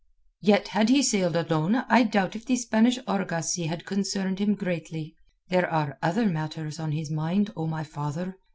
"Yet 0.41 0.69
had 0.69 0.89
he 0.89 1.03
sailed 1.03 1.35
alone 1.35 1.75
I 1.87 2.01
doubt 2.01 2.35
if 2.35 2.43
the 2.43 2.55
Spanish 2.55 2.97
argosy 3.05 3.67
had 3.67 3.85
concerned 3.85 4.39
him 4.39 4.55
greatly. 4.55 5.15
There 5.49 5.69
are 5.69 5.99
other 6.01 6.25
matters 6.25 6.79
on 6.79 6.91
his 6.91 7.11
mind, 7.11 7.53
O 7.55 7.67
my 7.67 7.83
father. 7.83 8.39